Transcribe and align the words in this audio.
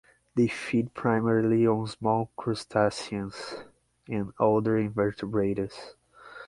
They 0.33 0.47
feed 0.47 0.95
primarily 0.95 1.67
on 1.67 1.85
small 1.85 2.31
crustaceans 2.35 3.57
and 4.07 4.33
other 4.39 4.75
invertebrates. 4.75 5.93